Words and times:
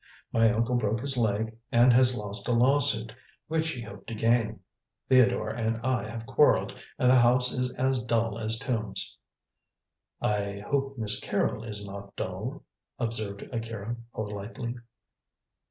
My 0.33 0.51
uncle 0.51 0.77
broke 0.77 0.99
his 1.01 1.15
leg 1.15 1.59
and 1.71 1.93
has 1.93 2.17
lost 2.17 2.47
a 2.47 2.53
lawsuit, 2.53 3.13
which 3.47 3.69
he 3.69 3.83
hoped 3.83 4.07
to 4.07 4.15
gain. 4.15 4.61
Theodore 5.07 5.51
and 5.51 5.77
I 5.85 6.09
have 6.09 6.25
quarrelled, 6.25 6.73
and 6.97 7.11
the 7.11 7.19
house 7.19 7.51
is 7.51 7.71
as 7.73 8.01
dull 8.01 8.39
as 8.39 8.57
tombs." 8.57 9.17
"I 10.19 10.63
hope 10.67 10.97
Miss 10.97 11.19
Carrol 11.19 11.63
is 11.63 11.85
not 11.85 12.15
dull?" 12.15 12.63
observed 12.97 13.43
Akira 13.53 13.95
politely. 14.11 14.73